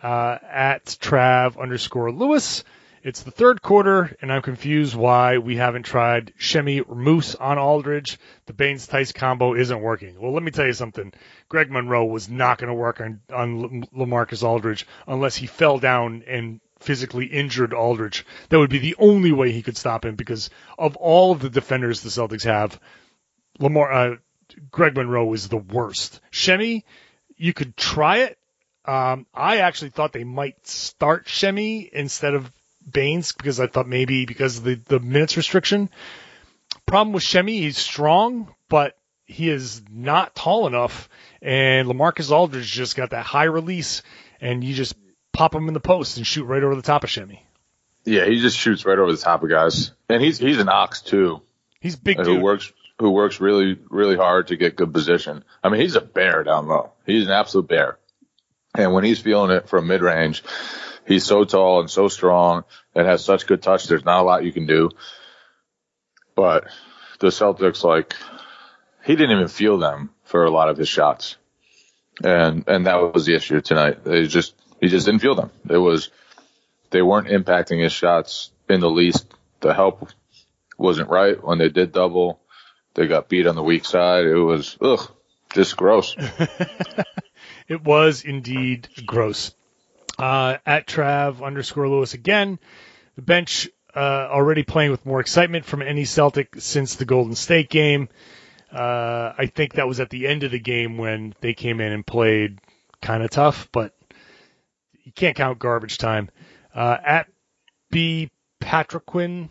[0.02, 2.64] uh, at Trav underscore Lewis.
[3.04, 7.58] It's the third quarter, and I'm confused why we haven't tried Semi or Moose on
[7.58, 8.18] Aldridge.
[8.46, 10.20] The Baynes Theis combo isn't working.
[10.20, 11.12] Well, let me tell you something.
[11.48, 16.22] Greg Monroe was not going to work on, on Lamarcus Aldridge unless he fell down
[16.28, 18.24] and physically injured Aldridge.
[18.50, 21.50] That would be the only way he could stop him because of all of the
[21.50, 22.78] defenders the Celtics have,
[23.58, 24.16] Lamar, uh,
[24.70, 26.20] Greg Monroe is the worst.
[26.30, 26.84] Semi,
[27.36, 28.38] you could try it.
[28.84, 32.50] Um, I actually thought they might start Semi instead of
[32.90, 35.88] Baynes because I thought maybe because of the, the minutes restriction.
[36.86, 41.08] Problem with Semi, he's strong, but he is not tall enough.
[41.40, 44.02] And Lamarcus Aldridge just got that high release,
[44.40, 44.94] and you just
[45.32, 47.44] pop him in the post and shoot right over the top of Semi.
[48.04, 51.02] Yeah, he just shoots right over the top of guys, and he's he's an ox
[51.02, 51.40] too.
[51.80, 52.42] He's big who dude.
[52.42, 55.44] works who works really really hard to get good position.
[55.62, 56.92] I mean, he's a bear down low.
[57.06, 57.98] He's an absolute bear,
[58.74, 60.42] and when he's feeling it from mid range,
[61.06, 63.84] he's so tall and so strong and has such good touch.
[63.84, 64.90] There's not a lot you can do.
[66.34, 66.68] But
[67.18, 68.14] the Celtics, like,
[69.04, 71.36] he didn't even feel them for a lot of his shots,
[72.24, 74.04] and and that was the issue tonight.
[74.04, 75.50] They just he just didn't feel them.
[75.68, 76.10] It was
[76.90, 79.26] they weren't impacting his shots in the least.
[79.60, 80.08] The help
[80.78, 82.40] wasn't right when they did double.
[82.94, 84.24] They got beat on the weak side.
[84.24, 85.10] It was ugh,
[85.52, 86.16] just gross.
[87.72, 89.54] it was indeed gross.
[90.18, 92.58] Uh, at Trav underscore Lewis again,
[93.16, 97.70] the bench uh, already playing with more excitement from any Celtic since the Golden State
[97.70, 98.08] game.
[98.70, 101.92] Uh, I think that was at the end of the game when they came in
[101.92, 102.58] and played
[103.00, 103.94] kind of tough, but
[105.04, 106.30] you can't count garbage time.
[106.74, 107.28] Uh, at
[107.90, 108.30] B
[108.60, 109.50] Patriquin,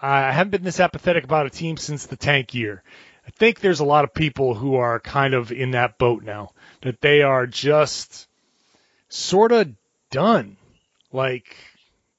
[0.00, 2.82] I haven't been this apathetic about a team since the tank year.
[3.38, 6.50] Think there's a lot of people who are kind of in that boat now,
[6.82, 8.26] that they are just
[9.08, 9.72] sort of
[10.10, 10.56] done.
[11.12, 11.56] Like,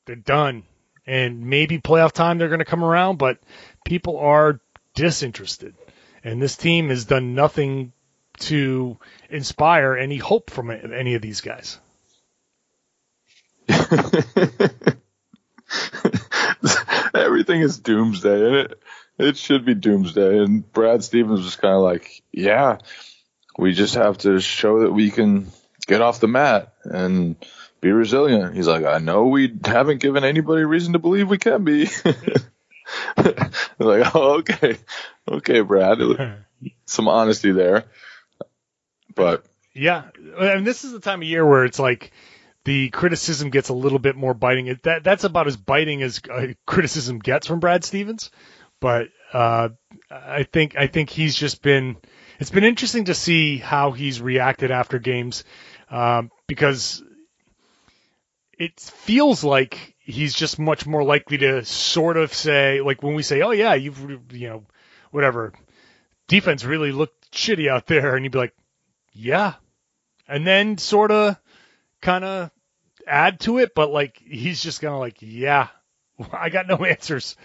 [0.06, 0.64] they're done.
[1.06, 3.40] And maybe playoff time they're going to come around, but
[3.84, 4.62] people are
[4.96, 5.76] disinterested.
[6.24, 7.94] And this team has done nothing
[8.40, 8.98] to
[9.30, 11.80] inspire any hope from any of these guys.
[17.14, 18.82] Everything is doomsday, and it
[19.20, 20.40] it should be doomsday.
[20.40, 22.78] And Brad Stevens was kind of like, "Yeah,
[23.58, 25.48] we just have to show that we can
[25.86, 27.36] get off the mat and
[27.82, 31.64] be resilient." He's like, "I know we haven't given anybody reason to believe we can
[31.64, 31.90] be."
[33.18, 33.52] like,
[34.16, 34.78] oh, okay,
[35.28, 36.00] okay, Brad,
[36.86, 37.86] some honesty there,
[39.16, 40.04] but yeah,
[40.38, 42.12] and this is the time of year where it's like
[42.66, 44.78] the criticism gets a little bit more biting.
[44.84, 48.32] That that's about as biting as uh, criticism gets from Brad Stevens.
[48.80, 49.70] But uh,
[50.10, 51.98] I think I think he's just been.
[52.40, 55.44] It's been interesting to see how he's reacted after games
[55.90, 57.04] um, because
[58.58, 63.24] it feels like he's just much more likely to sort of say like when we
[63.24, 64.64] say, "Oh yeah, you've you know
[65.12, 65.54] whatever
[66.28, 68.56] defense really looked shitty out there," and he'd be like,
[69.14, 69.56] "Yeah,"
[70.28, 71.38] and then sort of
[72.02, 72.52] kind of
[73.08, 75.68] add to it, but like he's just gonna like, yeah,
[76.32, 77.36] I got no answers,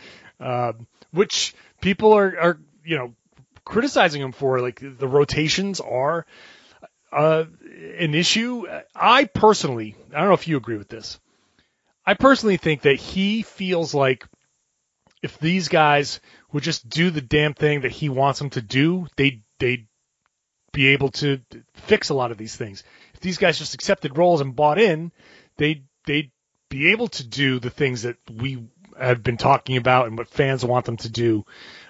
[0.41, 3.15] um, which people are are you know
[3.65, 4.61] criticizing him for.
[4.61, 6.27] Like the rotations are
[7.13, 7.45] uh,
[7.99, 8.67] an issue.
[8.95, 11.19] I personally, I don't know if you agree with this.
[12.07, 14.27] I personally think that he feels like
[15.23, 16.21] if these guys
[16.53, 19.87] would just do the damn thing that he wants them to do, they they'd
[20.73, 21.41] be able to
[21.75, 22.85] fix a lot of these things.
[23.15, 25.13] If these guys just accepted roles and bought in,
[25.57, 26.31] they they'd
[26.69, 28.67] be able to do the things that we
[28.99, 31.45] have been talking about and what fans want them to do.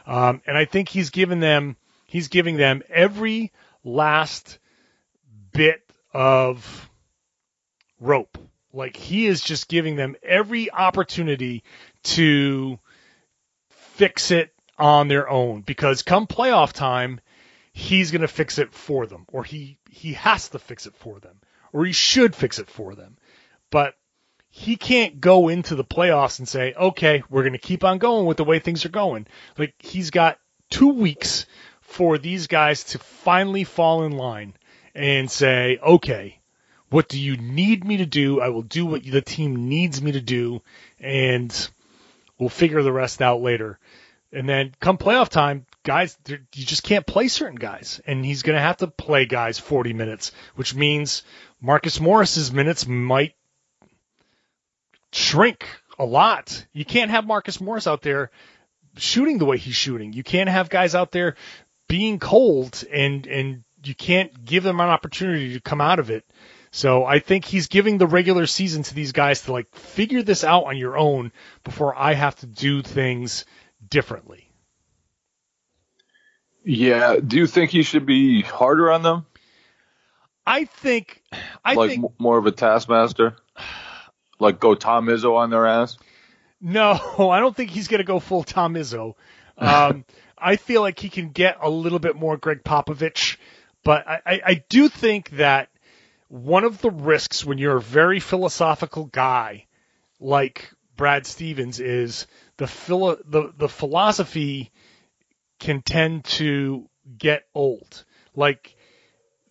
[0.07, 4.59] Um, and I think he's given them he's giving them every last
[5.53, 6.91] bit of
[8.01, 8.39] rope.
[8.73, 11.63] Like he is just giving them every opportunity
[12.05, 12.79] to
[13.69, 17.21] fix it on their own because come playoff time,
[17.73, 21.21] he's going to fix it for them or he he has to fix it for
[21.21, 21.41] them
[21.73, 23.17] or he should fix it for them.
[23.71, 23.95] But
[24.57, 28.25] he can't go into the playoffs and say, "Okay, we're going to keep on going
[28.25, 29.27] with the way things are going."
[29.59, 30.39] Like he's got
[30.71, 31.47] 2 weeks
[31.81, 34.55] for these guys to finally fall in line
[34.95, 36.39] and say, "Okay,
[36.89, 38.41] what do you need me to do?
[38.41, 40.63] I will do what the team needs me to do,
[41.01, 41.53] and
[42.39, 43.81] we'll figure the rest out later.
[44.33, 48.55] And then come playoff time, guys, you just can't play certain guys, and he's going
[48.55, 51.25] to have to play guys 40 minutes, which means
[51.61, 53.35] Marcus Morris's minutes might
[55.15, 55.67] shrink
[55.99, 56.67] a lot.
[56.73, 58.31] You can't have Marcus Morris out there
[58.97, 60.13] shooting the way he's shooting.
[60.13, 61.37] You can't have guys out there
[61.89, 66.25] being cold and and you can't give them an opportunity to come out of it
[66.75, 70.43] so I think he's giving the regular season to these guys to like figure this
[70.43, 71.31] out on your own
[71.63, 73.45] before I have to do things
[73.89, 74.51] differently.
[76.65, 77.19] Yeah.
[77.25, 79.25] Do you think he should be harder on them?
[80.45, 81.23] I think
[81.65, 83.37] I like think more of a taskmaster?
[84.45, 85.97] Like go Tom Izzo on their ass?
[86.61, 86.93] no,
[87.31, 89.15] I don't think he's going to go full Tom Izzo.
[89.59, 90.05] Um,
[90.39, 93.37] I feel like he can get a little bit more Gregg Popovich,
[93.83, 95.69] but I, I, I do think that
[96.29, 99.67] one of the risks when you're a very philosophical guy
[100.21, 102.27] like Brad Stevens is
[102.57, 104.71] the philo- the the philosophy
[105.59, 108.05] can tend to get old.
[108.35, 108.77] Like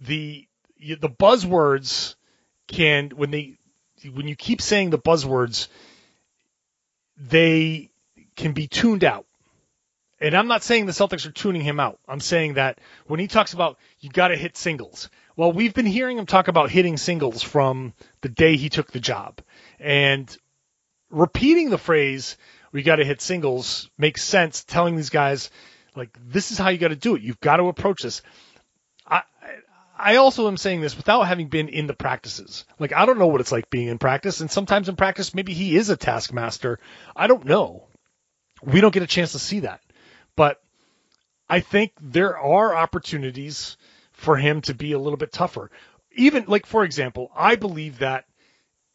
[0.01, 0.47] the
[0.79, 2.15] the buzzwords
[2.67, 3.57] can when they
[4.09, 5.67] when you keep saying the buzzwords
[7.17, 7.89] they
[8.35, 9.25] can be tuned out.
[10.19, 11.99] And I'm not saying the Celtics are tuning him out.
[12.07, 15.85] I'm saying that when he talks about you got to hit singles, well, we've been
[15.85, 19.41] hearing him talk about hitting singles from the day he took the job.
[19.79, 20.35] And
[21.09, 22.37] repeating the phrase,
[22.71, 25.49] we got to hit singles, makes sense telling these guys,
[25.95, 27.21] like, this is how you got to do it.
[27.21, 28.21] You've got to approach this.
[30.03, 32.65] I, also am saying this without having been in the practices.
[32.79, 34.41] Like, I don't know what it's like being in practice.
[34.41, 36.79] And sometimes in practice, maybe he is a taskmaster.
[37.15, 37.87] I don't know.
[38.61, 39.81] We don't get a chance to see that.
[40.35, 40.61] But
[41.49, 43.77] I think there are opportunities
[44.11, 45.69] for him to be a little bit tougher.
[46.15, 48.25] Even like for example, I believe that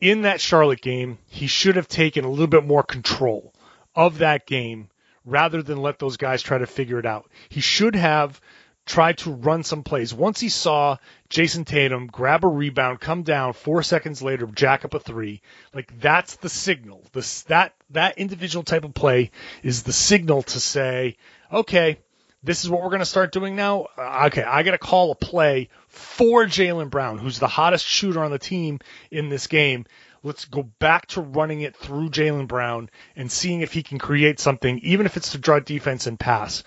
[0.00, 3.52] in that Charlotte game, he should have taken a little bit more control
[3.94, 4.88] of that game
[5.24, 7.28] rather than let those guys try to figure it out.
[7.48, 8.40] He should have
[8.88, 10.12] tried to run some plays.
[10.12, 10.96] Once he saw
[11.29, 15.42] Jayson Tatum grab a rebound, come down, four seconds later, jack up a three,
[15.74, 17.05] like that's the signal.
[17.12, 19.31] This that that individual type of play
[19.62, 21.16] is the signal to say,
[21.53, 21.98] okay,
[22.42, 23.87] this is what we're going to start doing now.
[23.96, 28.24] Uh, okay, I got to call a play for Jaylen Brown, who's the hottest shooter
[28.24, 29.87] on the team in this game.
[30.22, 34.40] Let's go back to running it through Jaylen Brown and seeing if he can create
[34.40, 36.64] something, even if it's to draw defense and pass.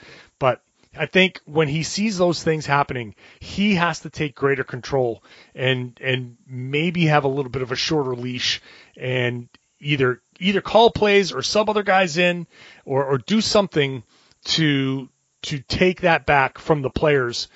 [0.96, 5.24] I think when he sees those things happening, he has to take greater control
[5.56, 8.62] and and maybe have a little bit of a shorter leash
[8.98, 9.48] and
[9.80, 12.46] either either call plays or sub other guys in
[12.84, 14.04] or, or do something
[14.44, 15.08] to
[15.44, 17.48] to take that back from the players.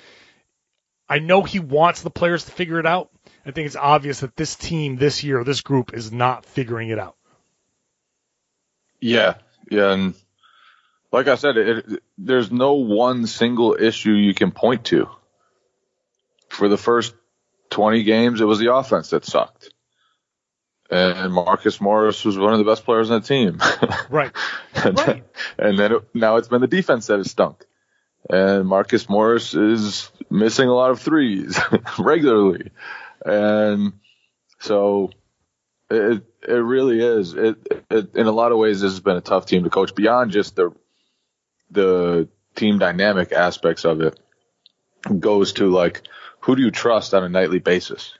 [1.08, 3.10] I know he wants the players to figure it out.
[3.44, 6.98] I think it's obvious that this team this year, this group is not figuring it
[6.98, 7.16] out.
[9.00, 9.34] Yeah,
[9.70, 10.14] yeah, and
[11.12, 15.08] like I said, it, it, there's no one single issue you can point to.
[16.48, 17.14] For the first
[17.70, 19.72] 20 games, it was the offense that sucked.
[20.90, 23.58] And Marcus Morris was one of the best players on the team.
[24.10, 24.30] Right.
[24.74, 25.24] and, Right.
[25.58, 27.64] and then it, now it's been the defense that has stunk.
[28.30, 31.58] And Marcus Morris is missing a lot of threes
[31.98, 32.70] regularly.
[33.24, 33.94] And
[34.60, 35.10] so
[35.90, 37.34] it it really is.
[37.34, 39.94] It, it in a lot of ways this has been a tough team to coach
[39.94, 40.72] beyond just the
[41.70, 44.18] the team dynamic aspects of it
[45.20, 46.02] goes to like
[46.40, 48.14] who do you trust on a nightly basis?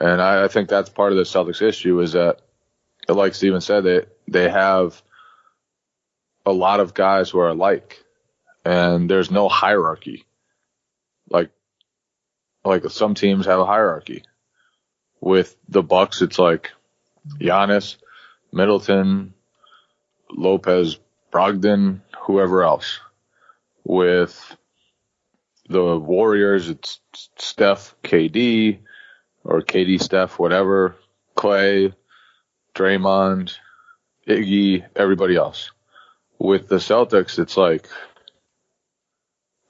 [0.00, 2.40] And I, I think that's part of the Celtics issue is that
[3.08, 5.00] like Steven said, they they have
[6.44, 8.02] a lot of guys who are alike
[8.64, 10.24] and there's no hierarchy.
[11.28, 11.50] Like
[12.64, 14.24] like some teams have a hierarchy.
[15.20, 16.72] With the Bucks, it's like
[17.38, 17.96] Giannis,
[18.52, 19.34] Middleton,
[20.30, 20.98] Lopez,
[21.32, 23.00] Brogdon, whoever else.
[23.84, 24.56] With
[25.68, 27.00] the Warriors, it's
[27.36, 28.78] Steph, KD,
[29.44, 30.96] or KD, Steph, whatever,
[31.34, 31.92] Clay,
[32.74, 33.54] Draymond,
[34.28, 35.72] Iggy, everybody else.
[36.38, 37.88] With the Celtics, it's like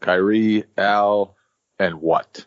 [0.01, 1.37] Kyrie, Al,
[1.79, 2.45] and what?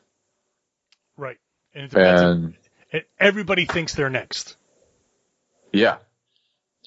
[1.18, 1.38] Right.
[1.74, 2.22] And it depends.
[2.22, 2.56] on- And
[2.92, 4.56] and everybody thinks they're next.
[5.74, 5.98] yeah,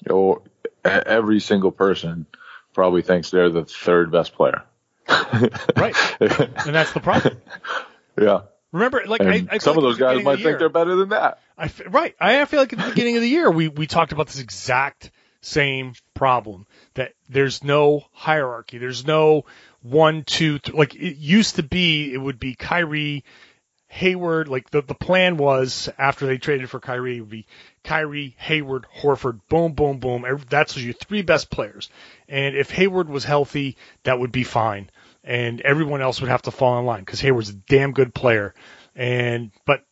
[0.09, 0.41] or
[0.85, 2.25] every single person
[2.73, 4.63] probably thinks they're the third best player.
[5.75, 5.95] Right.
[6.19, 7.37] And that's the problem.
[8.19, 8.41] yeah.
[8.71, 11.39] Remember, like I, I some like of those guys might think they're better than that.
[11.57, 12.15] I right.
[12.19, 15.11] I feel like at the beginning of the year we we talked about this exact
[15.41, 18.77] same problem that there's no hierarchy.
[18.77, 19.45] There's no
[19.81, 22.13] one, two, like it used to be.
[22.13, 23.23] It would be Kyrie,
[23.87, 24.47] Hayward.
[24.47, 27.47] Like the the plan was after they traded for Kyrie, it would be
[27.83, 29.41] Kyrie, Hayward, Horford.
[29.49, 30.25] Boom, boom, boom.
[30.49, 31.89] That's your three best players.
[32.27, 34.89] And if Hayward was healthy, that would be fine.
[35.23, 38.53] And everyone else would have to fall in line because Hayward's a damn good player.
[38.95, 39.83] And but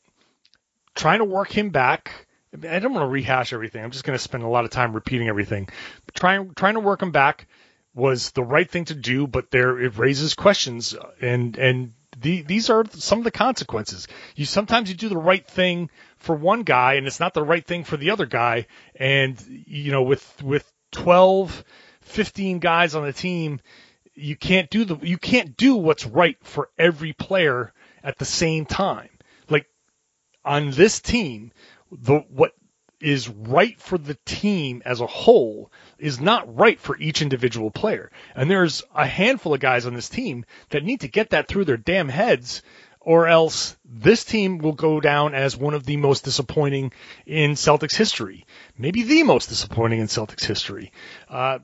[0.95, 2.27] trying to work him back.
[2.53, 3.83] I don't want to rehash everything.
[3.83, 5.67] I'm just going to spend a lot of time repeating everything.
[6.05, 7.47] But trying trying to work him back
[7.93, 12.41] was the right thing to do, but there it raises questions, uh, and and the,
[12.41, 14.07] these are some of the consequences.
[14.35, 17.65] You sometimes you do the right thing for one guy, and it's not the right
[17.65, 21.63] thing for the other guy, and you know with with 12,
[22.01, 23.59] 15 guys on the team,
[24.15, 28.65] you can't do the you can't do what's right for every player at the same
[28.65, 29.09] time.
[29.49, 29.67] Like
[30.43, 31.51] on this team,
[31.91, 32.53] the what
[32.99, 38.11] is right for the team as a whole is not right for each individual player.
[38.35, 41.65] And there's a handful of guys on this team that need to get that through
[41.65, 42.63] their damn heads
[43.07, 46.91] or else this team will go down as one of the most disappointing
[47.25, 48.45] in Celtics history.
[48.77, 50.91] Maybe the most disappointing in Celtics history.
[51.29, 51.59] Uh,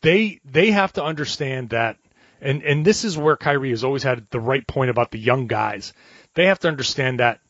[0.00, 1.96] they they have to understand that
[2.40, 5.48] and and this is where Kyrie has always had the right point about the young
[5.48, 5.92] guys.
[6.34, 7.40] They have to understand that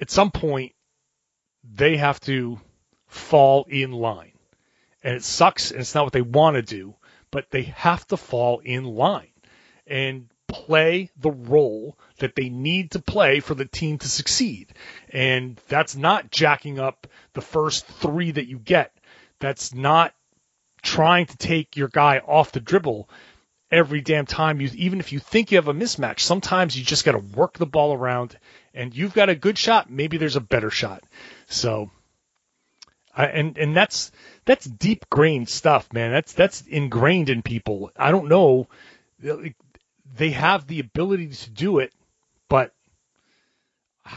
[0.00, 0.72] at some point
[1.62, 2.58] they have to
[3.08, 4.38] fall in line.
[5.02, 6.94] And it sucks and it's not what they want to do,
[7.30, 9.28] but they have to fall in line
[9.86, 10.30] and
[10.66, 14.72] play the role that they need to play for the team to succeed.
[15.10, 18.92] And that's not jacking up the first 3 that you get.
[19.40, 20.14] That's not
[20.82, 23.08] trying to take your guy off the dribble
[23.70, 27.04] every damn time you even if you think you have a mismatch sometimes you just
[27.04, 28.38] got to work the ball around
[28.74, 31.02] and you've got a good shot maybe there's a better shot
[31.46, 31.90] so
[33.16, 34.12] I, and and that's
[34.44, 38.68] that's deep grained stuff man that's that's ingrained in people i don't know
[40.16, 41.92] they have the ability to do it
[42.48, 42.72] but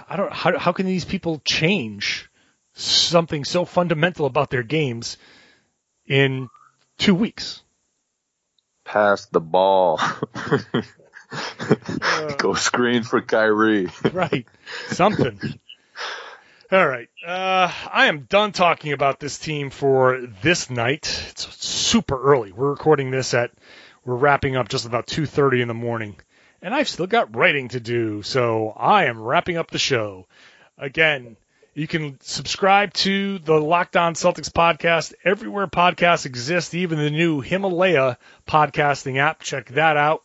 [0.08, 2.30] i don't how how can these people change
[2.74, 5.18] something so fundamental about their games
[6.06, 6.50] in
[7.00, 7.64] 2 weeks
[8.88, 10.00] Pass the ball.
[12.38, 13.90] Go screen for Kyrie.
[14.14, 14.48] right.
[14.88, 15.38] Something.
[16.72, 17.10] All right.
[17.26, 21.22] Uh, I am done talking about this team for this night.
[21.32, 22.54] It's super early.
[22.54, 23.52] We're recording this at
[24.08, 26.16] we're wrapping up just about 2:30 in the morning,
[26.62, 28.24] and I've still got writing to do.
[28.24, 30.28] So I am wrapping up the show.
[30.78, 31.36] Again,
[31.74, 37.42] you can subscribe to the Locked On Celtics podcast everywhere podcasts exist, even the new
[37.42, 39.42] Himalaya podcasting app.
[39.42, 40.24] Check that out.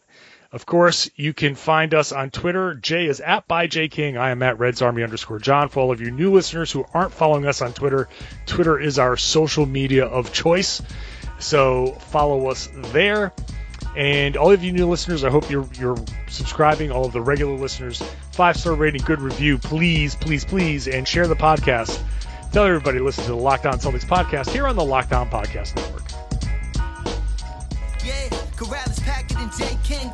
[0.53, 2.75] Of course, you can find us on Twitter.
[2.75, 4.17] Jay is at by J King.
[4.17, 5.69] I am at Reds Army underscore John.
[5.71, 8.09] For all of you new listeners who aren't following us on Twitter,
[8.47, 10.83] Twitter is our social media of choice.
[11.41, 13.33] So follow us there.
[13.97, 16.91] And all of you new listeners, I hope you're you're subscribing.
[16.91, 21.27] All of the regular listeners, five star rating, good review, please, please, please, and share
[21.27, 22.03] the podcast.
[22.53, 25.29] Tell everybody to listen to the Locked On Celtics podcast here on the Locked On
[25.29, 26.03] Podcast Network.
[28.05, 29.79] Yeah, Karalis, Packard, and J.
[29.85, 30.09] King.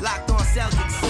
[0.00, 1.09] Locked on Celtics.